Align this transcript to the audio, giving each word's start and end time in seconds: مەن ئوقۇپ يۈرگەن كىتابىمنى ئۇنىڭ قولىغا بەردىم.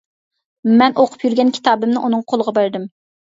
مەن 0.79 0.95
ئوقۇپ 1.03 1.25
يۈرگەن 1.27 1.51
كىتابىمنى 1.57 2.01
ئۇنىڭ 2.07 2.25
قولىغا 2.33 2.55
بەردىم. 2.59 2.89